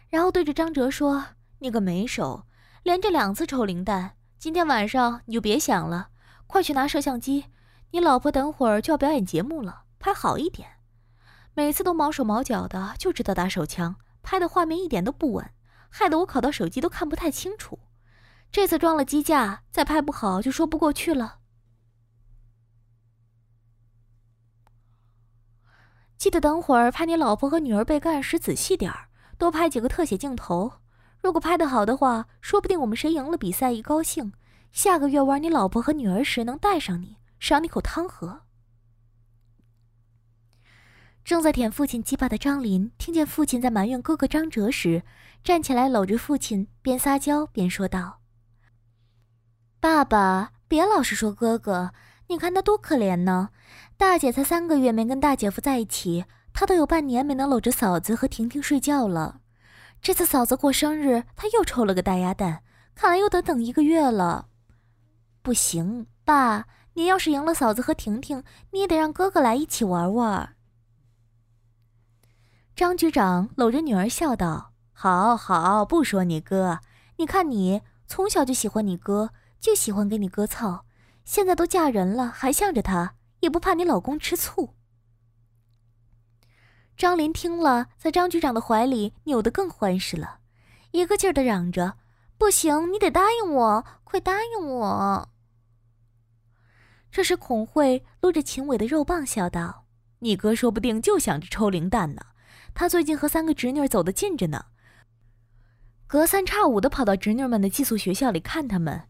[0.08, 1.26] 然后对着张哲说
[1.60, 2.44] ：“你个没手，
[2.82, 6.08] 连着两次抽零蛋，今天晚上你就别想了，
[6.46, 7.44] 快去拿摄像机，
[7.90, 10.68] 你老婆等会儿就要表演节目了，拍好一点。
[11.52, 15.50] 每次都毛手毛脚的，就知道打手枪，拍的画面一点都不稳，
[15.90, 17.78] 害得我考到手机都看不太清楚。
[18.50, 21.38] 这次装了机架，再拍不好就说不过去了。
[26.16, 30.72] 记得等会儿拍你老婆和女儿被干时仔细点儿，多拍几个特写镜头。
[31.22, 34.32] 如果拍得好的话，说不定我们谁赢了比赛一高兴，
[34.72, 38.42] 下个月玩你老婆和女儿时能带上你，赏你口汤喝。
[41.24, 45.02] 正在舔父亲鸡巴的张林，听见父亲在埋怨哥哥张哲时，
[45.44, 48.20] 站起来搂着父亲，边撒娇边说道
[49.78, 51.92] ：“爸爸，别老是说哥哥，
[52.28, 53.50] 你看他多可怜呢。
[53.96, 59.40] 大姐才三个月没跟大姐夫在一起，他都有半年没能搂着嫂子和婷婷睡觉了。
[60.02, 62.62] 这次嫂子过生日，他又抽了个大鸭蛋，
[62.94, 64.48] 看来又得等一个月了。
[65.42, 70.56] 不行，爸，你要是赢了嫂子和婷婷，你也得让哥哥来一起玩玩。”
[72.80, 76.80] 张局长搂着女儿笑道：“好好，不说你哥。
[77.18, 80.86] 你看你从小就喜欢你哥，就喜欢跟你哥操。
[81.26, 84.76] 现在都嫁人了，还向着他，也不怕你老公吃醋。”
[86.96, 90.38] 张林听了，在张局长的怀里扭得更欢实了，
[90.92, 91.98] 一个劲儿的嚷着
[92.38, 95.28] ：“不行，你得答应我，快答应我！”
[97.12, 99.84] 这时，孔慧撸着秦伟的肉棒笑道
[100.20, 102.22] ：“你哥说不定就想着抽零蛋呢。”
[102.74, 104.66] 他最近和三个侄女走得近着呢，
[106.06, 109.06] 隔三差五的跑到侄女们的寄宿学校里看他们，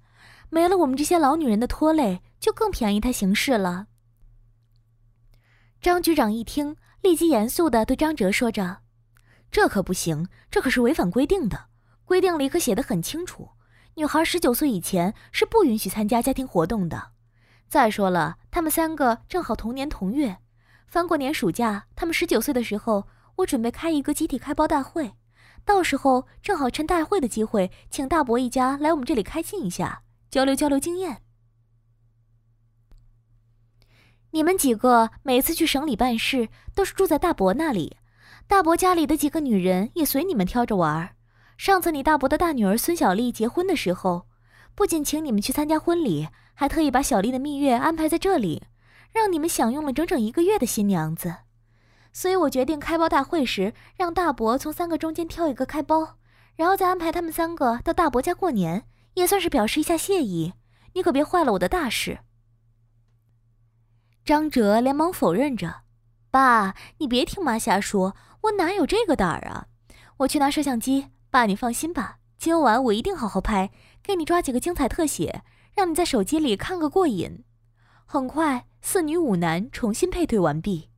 [0.48, 3.86] 没了我们这些老女人的拖累，就更便宜他行事了。
[5.80, 8.78] 张局长一听，立即严肃地对张哲说着
[9.52, 11.66] ：“这可不行，这可是违反规定的，
[12.04, 13.50] 规定里可写得很清楚，
[13.94, 17.12] 女孩十九岁以前是不允许参加家庭活动的。
[17.68, 20.38] 再说了，他们三个正好同年同月，
[20.88, 23.06] 翻过年暑假，他们十九岁的时候。”
[23.40, 25.12] 我准备开一个集体开包大会，
[25.64, 31.22] 到时候正好趁大会的机会，请大伯一家来我们这里开心一下，交流交流经验。
[34.32, 37.96] 你们几个每次去省里办事，都是住在大伯那里，
[38.46, 41.16] 大伯家里的几个女人也随你们挑着玩。
[41.56, 44.26] 上次你大伯的大女儿孙小丽结婚的时候，
[44.74, 48.62] 不仅请你们去参加婚礼，还特意把小丽的蜜月安排在这里，
[49.12, 51.34] 让你们享用了整整一个月的新娘子。
[52.12, 56.16] 所以我决定开包大会时，让大伯从三个中间挑一个开包，
[56.56, 60.54] 然后再安排他们三个到大伯家过年，也算是表示一下谢意。
[60.94, 62.18] 你可别坏了我的大事。
[64.24, 65.82] 张哲连忙否认着
[66.30, 69.66] ：“爸，你别听妈瞎说，我哪有这个胆儿啊！
[70.18, 73.70] 我去拿摄像机，爸你放心吧，今晚我一定好好拍，
[74.02, 75.42] 给你抓几个精彩特写，
[75.74, 77.44] 让你在手机里看个过瘾。”
[78.04, 80.89] 很快，四女五男重新配对完毕。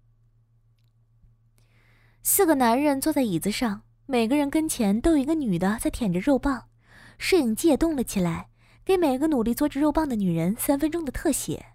[2.24, 6.68] 四个男人坐在椅子上，每个人跟前都有一个女的在舔着肉棒。
[7.18, 8.48] 摄影机也动了起来，
[8.84, 11.66] 给每个努力做着肉棒的女人三分钟的特写。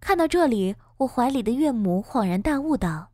[0.00, 3.10] 看到这里，我怀里的岳母恍然大悟道：“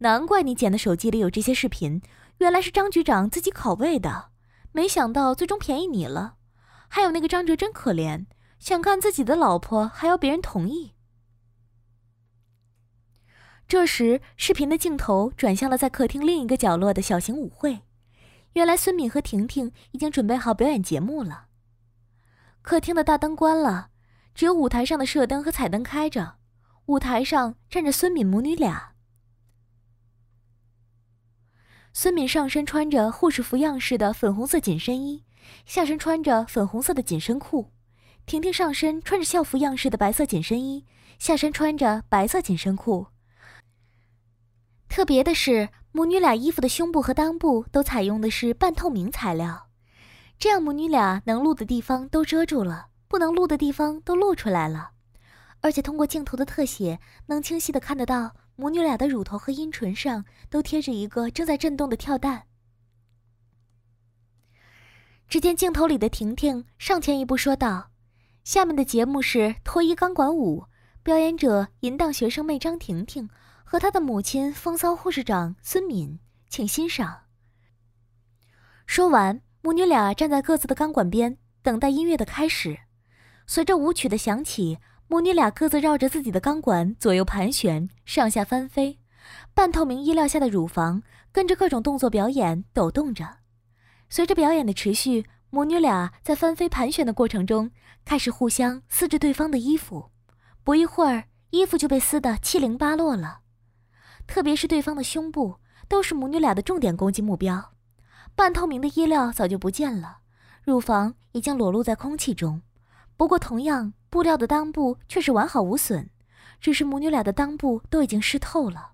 [0.00, 2.00] 难怪你捡的手机里有这些视频，
[2.38, 4.30] 原来是张局长自己拷贝的。
[4.72, 6.36] 没想到最终便宜你了。
[6.88, 8.24] 还有那个张哲真可怜，
[8.58, 10.92] 想看自己的老婆还要别人同意。”
[13.74, 17.80] 这时，视频的镜头转向了在客厅另一个角落的小型舞会。
[18.52, 21.46] 原来，孙敏和婷婷已经准备好表演节目了。
[22.62, 23.88] 客厅的大灯关了，
[24.32, 26.36] 只有舞台上的射灯和彩灯开着。
[26.86, 28.92] 舞台上站着孙敏母女俩。
[31.92, 35.24] 孙敏上身穿着护士服样式的粉红色紧身衣，
[35.66, 37.72] 下身穿着粉红色的紧身裤。
[38.24, 40.86] 婷婷上身穿着校服样式的白色紧身衣，
[41.18, 43.08] 下身穿着白色紧身裤。
[44.94, 49.66] 特别的是，母女俩衣服的胸部和裆部都采用的是半透明材料，
[50.38, 54.92] 这样母女俩能露的地方都遮住了，不能露的地方都露出来了。
[55.62, 62.44] 而且通过镜头的特写，能清晰的看得到母女俩的乳头和阴唇上都贴着一个正在震动的跳蛋。
[65.26, 67.90] 只见镜头里的婷婷上前一步说道
[68.44, 70.66] ：“下面的节目是脱衣钢管舞，
[71.02, 73.28] 表演者淫荡学生妹张婷婷。”
[73.74, 77.22] 和他的母亲风骚护士长孙敏，请欣赏。
[78.86, 82.78] 说完，母女俩站在各自的钢管边，等待音乐的开始。
[83.48, 89.00] 随着舞曲的响起，母女俩各自绕着自己的钢管左右盘旋，上下翻飞。
[89.54, 93.38] 半透明衣料下的乳房跟着各种动作表演，抖动着。
[94.08, 97.72] 随着表演的持续，母女俩在翻飞盘旋的过程中，
[98.04, 100.12] 开始互相撕着对方的衣服。
[100.62, 103.40] 不一会儿，衣服就被撕得七零八落了。
[104.26, 105.56] 特别是对方的胸部，
[105.88, 107.72] 都是母女俩的重点攻击目标。
[108.34, 110.18] 半透明的衣料早就不见了，
[110.64, 112.62] 乳房已经裸露在空气中。
[113.16, 116.10] 不过，同样布料的裆部却是完好无损，
[116.60, 118.92] 只是母女俩的裆部都已经湿透了。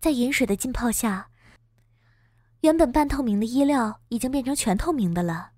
[0.00, 1.28] 在饮水的浸泡下，
[2.62, 5.50] 原本半透明的衣料已经变成全透明的了，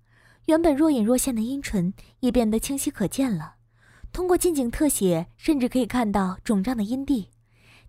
[0.47, 3.55] 原本若隐若现的阴唇也变得清晰可见了。
[4.13, 7.31] 通过近景特写，甚至可以看到肿胀的阴蒂。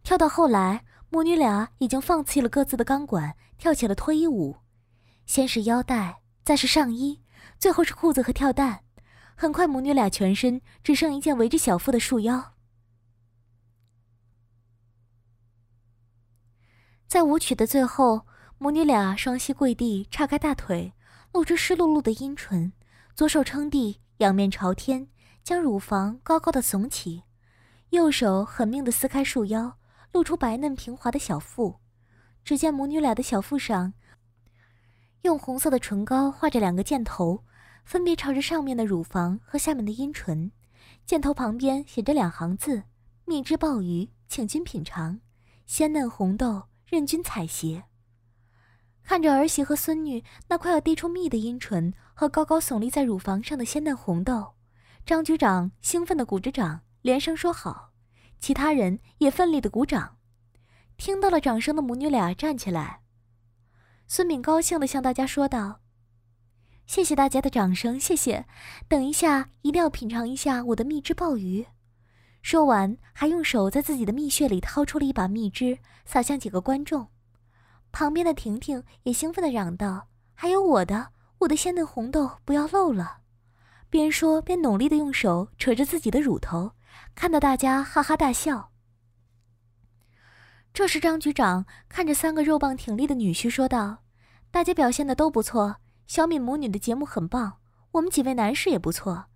[0.02, 4.56] 跳到后来，母女俩已经放弃了各自的钢管，跳起了脱衣舞。
[5.26, 7.20] 先是腰带，再是上衣，
[7.58, 8.84] 最后是裤子和跳蛋。
[9.36, 12.54] 很快，母女俩全身只剩一件围着小腹的束腰。
[17.06, 20.94] 在舞曲的最后，母女俩双膝跪地，叉开大腿，
[21.32, 22.72] 露出湿漉漉的阴唇，
[23.14, 25.08] 左手撑地，仰面朝天，
[25.44, 27.22] 将乳房高高的耸起，
[27.90, 29.76] 右手狠命地撕开束腰，
[30.10, 31.76] 露出白嫩平滑的小腹。
[32.42, 33.92] 只见母女俩的小腹上，
[35.20, 37.44] 用红色的唇膏画着两个箭头，
[37.84, 40.50] 分别朝着上面的乳房和下面的阴唇。
[41.04, 42.84] 箭头旁边写着两行字
[43.26, 45.20] ：“蜜汁鲍鱼，请君品尝，
[45.66, 47.82] 鲜嫩红豆。”任君采撷。
[49.02, 54.53] 看着儿媳和孙女那快要滴出蜜的阴唇和高高耸立在乳房上的鲜嫩红豆，
[55.06, 57.90] 张局长兴奋地鼓着掌，连声说好。
[58.40, 60.16] 其他人也奋力地鼓掌。
[60.96, 63.00] 听到了掌声的母女俩站起来。
[64.06, 65.80] 孙敏高兴地向大家说道
[66.86, 68.46] ：“谢谢大家的掌声，谢谢。
[68.88, 71.66] 等一下一定要品尝一下我的蜜汁鲍鱼。”
[72.40, 77.08] 说完，还用手在自己的蜜穴里掏出了一把蜜汁，撒向几个观众。
[77.92, 81.08] 旁边的婷婷也兴奋地嚷道：“还有我的，
[81.40, 83.18] 我的鲜嫩红豆，不要漏了！”
[83.94, 86.72] 边说边努力地用手扯着自己的乳头，
[87.14, 88.72] 看得大家哈哈大笑。
[90.72, 93.98] 这时，张局长看着三个肉棒挺立的女婿说道
[94.50, 95.76] ：“大家表现得都不错，
[96.08, 97.58] 小敏母女的节目很棒，
[97.92, 99.26] 我们几位男士也不错。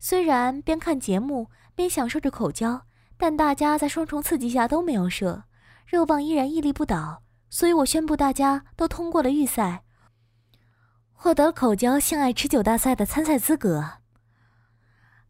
[0.00, 5.44] 虽然边看节目。”边享受着口交，但大家在双重刺激下都没有射，
[5.86, 9.84] 肉棒依然屹立不倒，所以我宣布大家都通过了预赛，
[11.12, 13.97] 获得口交性爱持久大赛的参赛资格。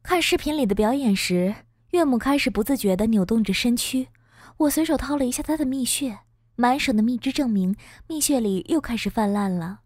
[0.08, 1.54] 看视频里的表演时，
[1.90, 4.08] 岳母开始不自觉地扭动着身躯，
[4.56, 6.20] 我随手掏了一下她的蜜穴，
[6.56, 9.80] 满手的蜜汁证明蜜穴里又开始泛滥了。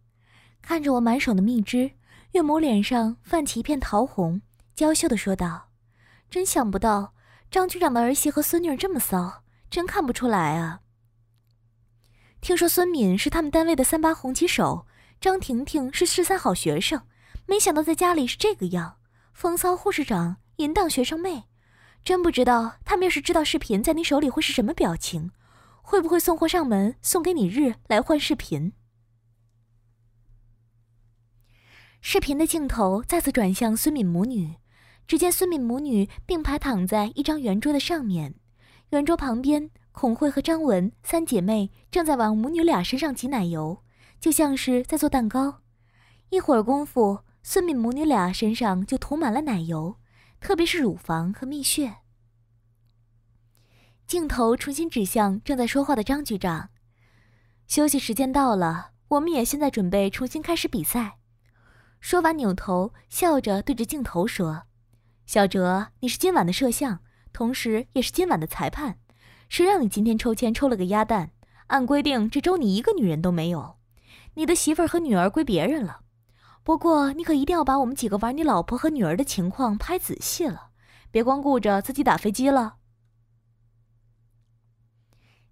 [0.61, 1.91] 看着我满手的蜜汁，
[2.31, 4.41] 岳母脸上泛起一片桃红，
[4.73, 5.67] 娇羞地说道。
[6.29, 7.13] 真想不到
[7.51, 10.79] 张局长的儿媳和孙女这么骚，真看不出来啊。
[12.39, 14.87] 听说孙敏是他们单位的三八红旗手，
[15.19, 17.01] 张婷婷是十三好学生，
[17.45, 18.95] 没想到在家里是这个样，
[19.33, 21.43] 风骚护士长，淫荡学生妹，
[22.03, 25.31] 真不知道他们要是知道视频在你手里会是什么表情，
[25.81, 28.73] 会不会送货上门送给你日来换视频？
[31.99, 34.55] 视频的镜头再次转向孙敏母女。
[35.05, 38.35] 只见孙敏母女并排躺在一张圆桌的上面，
[38.91, 43.83] 圆桌旁边，孔慧和张文三姐妹正在往母女俩身上挤奶油，
[44.21, 45.61] 就像是在做蛋糕。
[46.29, 49.97] 一会儿功夫，孙敏母女俩身上就涂满了奶油，
[50.39, 51.97] 特别是乳房和蜜穴。
[54.07, 56.69] 镜头重新指向正在说话的张局长。
[57.67, 61.17] 休息时间到了，我们也现在准备重新开始比赛。
[61.99, 64.63] 说完，扭头笑着对着镜头说。
[65.25, 66.99] 小哲，你是今晚的摄像，
[67.33, 68.99] 同时也是今晚的裁判。
[69.49, 71.31] 谁让你今天抽签抽了个鸭蛋？
[71.67, 73.77] 按规定，这周你一个女人都没有，
[74.35, 76.02] 你的媳妇儿和女儿归别人了。
[76.63, 80.69] 不过，你可一定要把我们几个玩你老婆和女儿的情况拍仔细了，
[81.11, 82.77] 别光顾着自己打飞机了。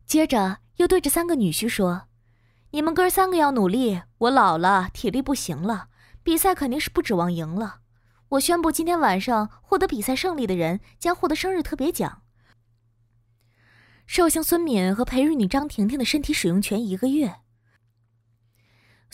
[0.05, 2.03] 接着又对着三个女婿说
[2.71, 5.89] ：“你们哥三个要努力，我老了，体力不行了，
[6.23, 7.81] 比赛肯定是不指望赢了。”
[8.29, 12.21] 我宣布，今天晚上获得比赛胜利的人将获得生日特别奖：
[14.07, 17.40] 寿星孙敏和陪育女张婷婷的身体使用权一个月。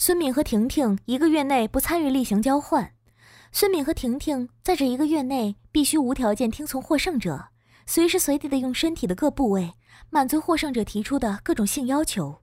[0.00, 2.92] 孙敏和婷婷一个月内不参与例行交换。
[3.50, 7.48] 孙敏和婷婷在这一个月内必须无条件听从获胜者，
[7.84, 9.72] 随时随地的用身体的各部位
[10.08, 12.42] 满足获胜者提出的各种性要求。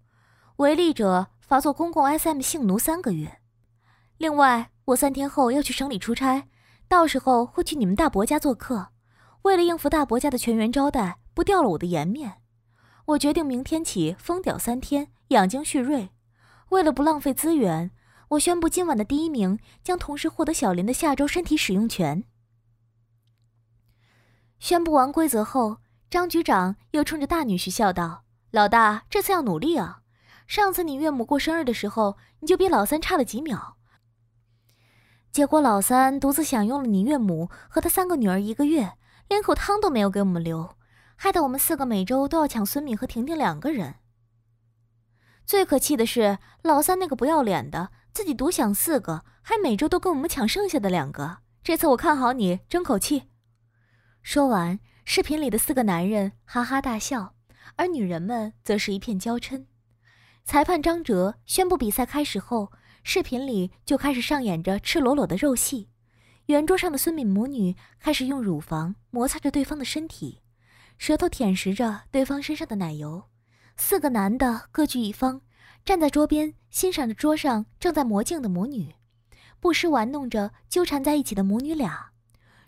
[0.58, 3.40] 违例者罚做公共 SM 性奴三个月。
[4.18, 6.50] 另外，我三天后要去省里出差，
[6.90, 8.90] 到时候会去你们大伯家做客。
[9.44, 12.34] 为了应付大伯家的全员招待，不掉了我的颜面，
[13.06, 16.10] 我决定明天起疯屌三天，养精蓄锐。
[16.70, 17.92] 为了不浪费资源，
[18.30, 22.24] 我宣布今晚的第一名将同时获得小林的下周身体使用权。
[24.60, 25.78] 宣布完规则后，
[26.10, 30.02] 张局长又冲着大女婿笑道：“老大，这次要努力啊！
[30.48, 33.78] 上次你岳母过生日的时候，你就比老三差了几秒。
[35.32, 38.94] 结果老三独自享用了你岳母和他三个女儿一个月，
[39.28, 40.78] 连口汤都没有给我们留，
[41.16, 43.96] 害得我们四个每周都要抢孙敏和婷婷两个人。
[45.46, 51.38] 最可气的是，老三那个不要脸的，自己独享四个，还每周都跟我们抢剩下的两个。
[51.64, 53.24] 这次我看好你，争口气。”
[54.24, 54.80] 说完。
[55.08, 57.36] 视频里的四个男人哈哈大笑，
[57.76, 59.68] 而女人们则是一片娇嗔。
[60.44, 62.72] 裁判张哲宣布比赛开始后，
[63.04, 65.90] 视频里就开始上演着赤裸裸的肉戏。
[66.48, 70.42] 圆桌上的孙敏母女开始用乳房摩擦着对方的身体，
[70.98, 73.26] 舌头舔食着对方身上的奶油。
[73.78, 75.42] 四个男的各据一方，
[75.84, 78.96] 站在桌边欣赏着桌上正在魔镜的母女，
[79.60, 82.12] 不时玩弄着纠缠在一起的母女俩。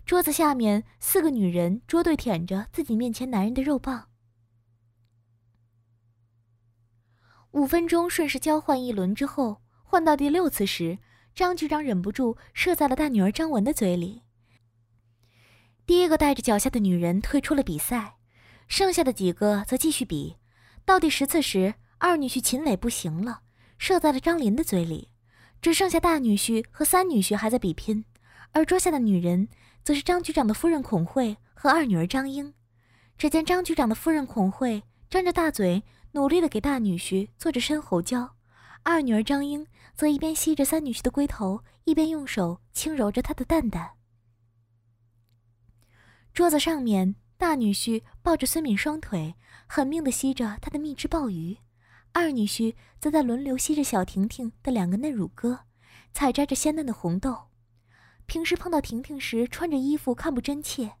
[0.04, 4.08] 桌子下面，四个女人捉对舔着自己面前男人的肉棒。
[7.50, 10.98] 五分钟顺势交换一轮之后，换到第六次时，
[11.34, 14.22] 张局长忍不住射在了大女儿张文的嘴里。
[15.86, 18.16] 第一个带着脚下的女人退出了比赛，
[18.66, 20.36] 剩下的几个则继续比。
[20.88, 23.42] 到第十次时，二女婿秦磊不行了，
[23.76, 25.10] 射在了张林的嘴里，
[25.60, 28.06] 只剩下大女婿和三女婿还在比拼，
[28.52, 29.50] 而桌下的女人。
[29.84, 32.54] 则是张局长的夫人孔慧和二女儿张英。
[33.18, 35.82] 只见张局长的夫人孔慧张着大嘴，
[36.12, 38.30] 努力的给大女婿做着深喉交；
[38.82, 43.90] 二女儿张英则一边吸着三女婿的龟头，一边用手轻揉着他的蛋蛋。
[46.32, 49.36] 桌子上面，大女婿抱着孙敏双腿，
[49.68, 51.58] 狠命地吸着她的蜜汁鲍鱼；
[52.12, 55.60] 二女婿则在轮流吸着小婷婷的两个嫩乳鸽，
[56.12, 57.46] 采摘着鲜嫩的红豆。
[58.26, 60.94] 平时碰到婷婷时穿着衣服看不真切，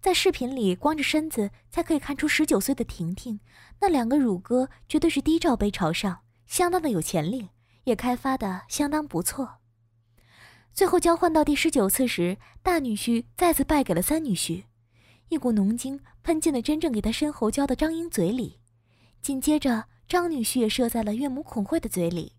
[0.00, 3.38] 在视频里光着身子才可以看出十九岁的婷婷，
[3.80, 7.50] 那两个乳鸽绝对是低罩杯朝上，相当的有潜力，
[7.84, 9.58] 也开发的相当不错。
[10.72, 14.64] 最后交换到第十九次时，大女婿再次败给了三女婿，
[15.34, 18.60] 一股浓精喷进了真正给他深喉交的张英嘴里，
[19.20, 22.36] 紧接着张女婿也射在了岳母孔慧的嘴里。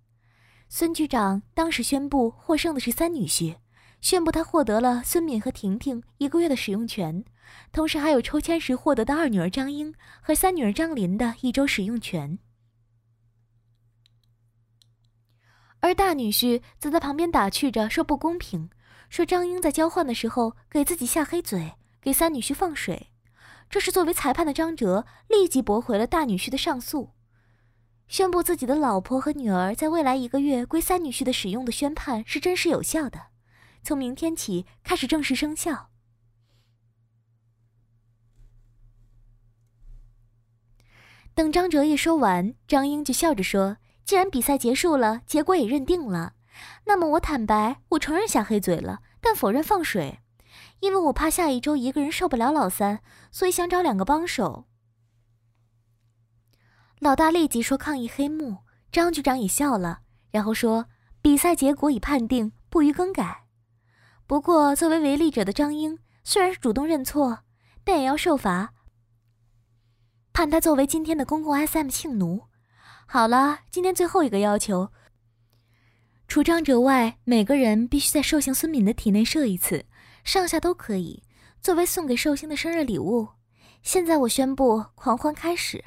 [0.69, 3.57] 孙局长当时宣布获胜的是三女婿。
[4.01, 7.25] 宣布他获得了孙敏和婷婷一个月的使用权，
[7.71, 12.37] 同时还有抽签时获得的二女儿张英和三女儿张琳的一周使用权。
[15.79, 18.69] 而大女婿则在旁边打趣着说不公平，
[19.09, 21.73] 说张英在交换的时候给自己下黑嘴，
[22.05, 23.09] 给三女婿放水。
[23.67, 27.13] 这是作为裁判的张哲立即驳回了大女婿的上诉，
[28.07, 33.29] 宣布自己的老婆和女儿在未来一个月归三女婿的使用的宣判是真实有效的。
[33.81, 35.89] 从明天起开始正式生效。
[41.33, 46.35] 等张哲一说完，张英就笑着说：“既然比赛结束了，结果也认定了，
[46.85, 50.19] 那么我坦白，我承认下黑嘴了，但否认放水，
[50.79, 53.01] 因为我怕下一周一个人受不了老三，
[53.31, 54.65] 所以想找两个帮手。”
[56.99, 58.59] 老大立即说抗议黑幕，
[58.91, 59.99] 张局长也笑了，
[60.31, 60.85] 然后说
[61.21, 63.45] ：“比赛结果已判定，不予更改。”
[64.27, 67.39] 不过，作为违例者的张英虽然是主动认错，
[67.83, 68.73] 但也要受罚，
[70.33, 72.45] 判他作为今天的公共 SM 性奴。
[73.05, 74.91] 好了，今天最后一个要求，
[76.27, 79.85] 除张哲外，每个人必须在寿星孙敏的体内射一次，
[80.25, 81.21] 上下都可以，
[81.61, 83.29] 作为送给寿星的生日礼物。
[83.83, 85.85] 现在我宣布狂欢开始。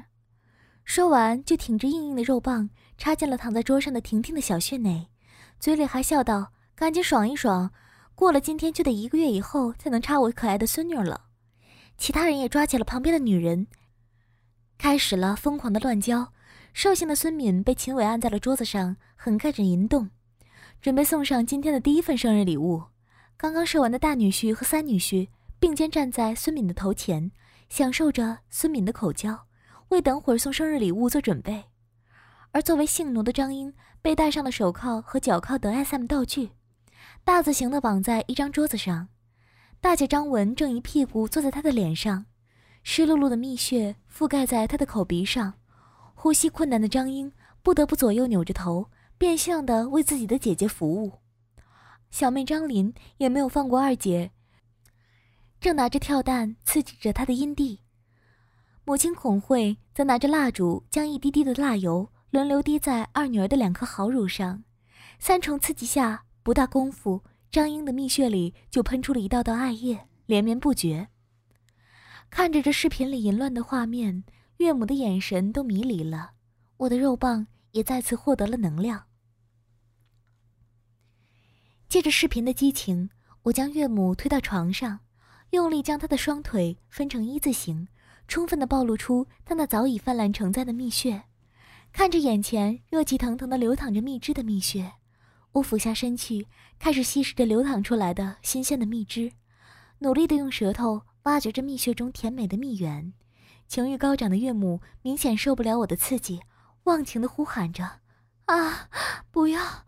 [0.84, 5.08] 说完，就挺着硬硬的肉棒插进了躺在桌上的婷婷的小穴内，
[5.58, 7.72] 嘴里还笑道：“赶紧爽一爽。”
[8.14, 11.26] 过了今天就得一个月以后才能插我可爱的孙女了。
[11.98, 13.66] 其他人也抓起了旁边的女人，
[14.78, 16.32] 开始了疯狂的乱交。
[16.72, 20.10] 寿星的孙敏被秦伟按在了桌子上，横盖着淫动，
[20.80, 22.84] 准备送上今天的第一份生日礼物。
[23.40, 25.28] 刚刚射完的大女婿和三女婿
[25.60, 27.30] 并肩站在孙敏的头前，
[27.68, 29.46] 享受着孙敏的口交，
[29.90, 31.66] 为等会儿送生日礼物做准备。
[32.50, 33.72] 而作为性奴的张英
[34.02, 36.50] 被戴上了手铐和脚铐等 SM 道具。
[37.22, 39.06] 大字型的绑在一张桌子上，
[39.80, 42.26] 大姐张文正一屁股坐在他的脸上，
[42.82, 45.54] 湿漉漉的蜜穴覆盖在他的口鼻上，
[46.16, 47.30] 呼吸困难的张英
[47.62, 51.12] 不得不左右扭着头，变相的为自己的姐姐服务。
[52.10, 54.32] 小妹张琳也没有放过二姐，
[55.60, 57.80] 正拿着跳蛋刺激着她的阴蒂。
[58.84, 64.64] 母亲孔慧则拿着蜡烛，将一滴滴的蜡油轮流滴在二女儿的两颗好乳上。
[65.18, 71.08] 三重刺激下，不大功夫，张英的蜜穴里就喷出了一道道艾液，连绵不绝。
[72.30, 74.24] 看着这视频里淫乱的画面，
[74.58, 76.32] 岳母的眼神都迷离了，
[76.78, 79.04] 我的肉棒也再次获得了能量。
[81.88, 83.08] 借着视频的激情，
[83.44, 85.00] 我将岳母推到床上，
[85.50, 87.88] 用力将她的双腿分成一字形。
[88.26, 91.24] 充分地暴露出她那早已泛滥成灾的蜜穴，
[91.90, 94.92] 看着眼前热气腾腾地流淌着蜜汁的蜜穴，
[95.52, 96.46] 我俯下身去，
[96.78, 99.32] 开始吸食着流淌出来的新鲜的蜜汁，
[100.00, 103.14] 努力地用舌头挖掘着蜜穴中甜美的蜜源。
[103.66, 106.42] 情欲高涨的岳母明显受不了我的刺激，
[106.84, 108.00] 忘情地呼喊着
[108.44, 108.90] ：“啊，
[109.30, 109.86] 不要！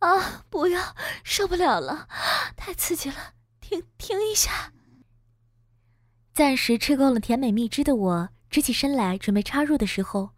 [0.00, 0.94] 啊，不要！
[1.24, 2.08] 受不了了，
[2.56, 3.16] 太刺激了，
[3.60, 4.72] 停，停一下。”
[6.34, 10.30] 暂时吃够了甜美蜜汁的我，直起身来准备插入的时候，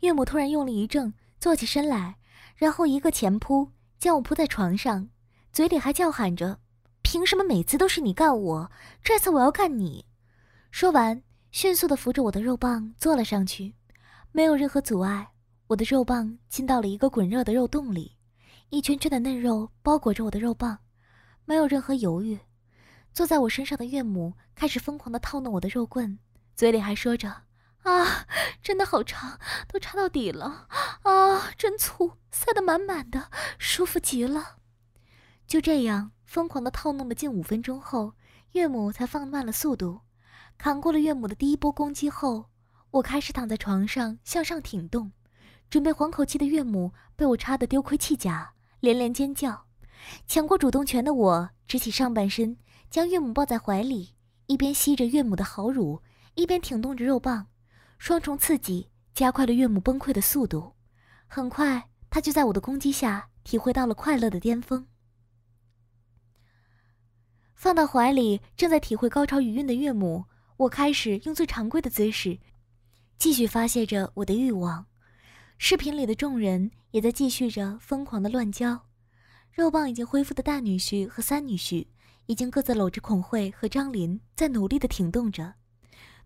[0.00, 2.16] 岳母突然用力一挣，坐起身来，
[2.56, 5.08] 然后一个前扑将我扑在床上，
[5.52, 6.58] 嘴里还叫喊着
[7.02, 8.70] ：“凭什么每次都是你干我，
[9.02, 10.04] 这次我要干你？”
[10.72, 13.76] 说完，迅速地扶着我的肉棒坐了上去，
[14.32, 15.30] 没有任何阻碍，
[15.68, 18.13] 我的肉棒进到了一个滚热的肉洞里，
[18.74, 20.80] 一圈圈的嫩肉包裹着我的肉棒，
[21.44, 22.40] 没有任何犹豫。
[23.12, 26.18] 坐在我身上的岳母开始疯狂地套弄我的肉棍，
[26.56, 27.44] 嘴里还说着
[27.84, 28.26] ：“啊，
[28.60, 30.66] 真的好长，都插到底了，
[31.04, 34.56] 啊，真粗，塞得满满的，舒服极了。”
[35.46, 38.14] 就这样疯狂地套弄了近五分钟后，
[38.54, 40.00] 岳母才放慢了速度。
[40.58, 42.46] 扛过了岳母的第一波攻击后，
[42.90, 45.12] 我开始躺在床上向上挺动，
[45.70, 48.53] 准备缓口气的岳母被我插得丢盔弃甲，
[48.84, 49.64] 连连尖叫。
[50.26, 52.56] 抢过主动权的我直起上半身。
[52.90, 54.14] 将岳母抱在怀里，
[54.46, 56.00] 一边吸着岳母的好乳，
[56.34, 57.48] 一边挺动着肉棒，
[57.98, 60.76] 双重刺激加快了岳母崩溃的速度。
[61.26, 64.86] 很快，她就在我的攻击下体会到了快乐的巅峰。
[67.56, 70.26] 放到怀里，正在体会高潮余韵的岳母，
[70.56, 72.38] 我开始用最常规的姿势，
[73.18, 74.86] 继续发泄着我的欲望。
[75.58, 78.86] 视频里的众人也在继续着疯狂的乱交，
[79.52, 81.86] 肉棒已经恢复的大女婿和三女婿。
[82.26, 85.56] 已经各自搂着孔慧和张琳，在努力的挺动着。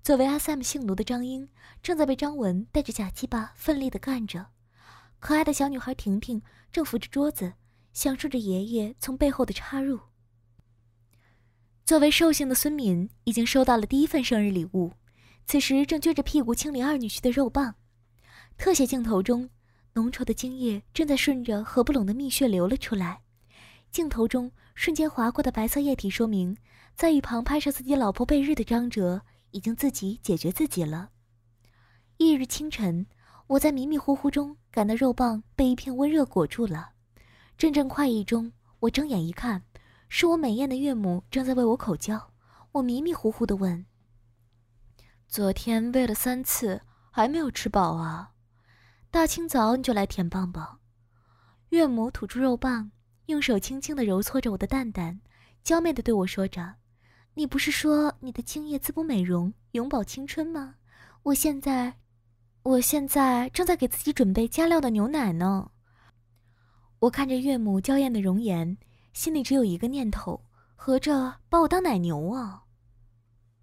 [0.01, 1.49] 作为阿 Sam 性奴的张英，
[1.83, 4.47] 正在被张文带着假鸡巴奋力的干着。
[5.19, 7.55] 可爱的小女孩婷婷正扶着桌子，
[7.93, 9.99] 享受着爷爷从背后的插入。
[11.85, 14.93] 作为兽性的孙敏，已经收到了第一份生日礼物，
[15.47, 17.75] 此时正撅着屁股清理二女婿的肉棒。
[18.59, 19.49] 特写镜头中，
[19.95, 23.23] 浓稠的精液正在顺着合不拢的蜜穴流了出来。
[23.93, 26.57] 镜头中瞬间划过的白色液体说明，
[26.97, 31.11] 在一旁拍摄自己老婆被日的张哲已经自己解决自己了。
[32.19, 33.07] 翌日清晨，
[33.47, 36.91] 我在迷迷糊糊中感到肉棒被一片温热裹住了，
[37.57, 39.63] 阵阵快意中，我睁眼一看，
[40.09, 42.33] 是我美艳的岳母正在为我口交。
[42.73, 43.87] 我迷迷糊糊地问
[45.29, 48.33] ：“昨天喂了三次，还没有吃饱啊？
[49.11, 50.79] 大清早你就来舔棒棒？”
[51.71, 52.91] 岳母吐出肉棒。
[53.27, 55.21] 用手轻轻地揉搓着我的蛋蛋，
[55.63, 56.77] 娇媚地对我说着
[57.35, 60.77] ：“你不是说你的精液滋补美容、永葆青春吗？
[61.25, 61.99] 我现在，
[62.63, 65.71] 我现在正在给自己准备加料的牛奶呢。”
[67.01, 68.79] 我看着岳母娇艳的容颜，
[69.13, 70.43] 心里只有一个念头：
[70.75, 72.65] 合着把我当奶牛啊！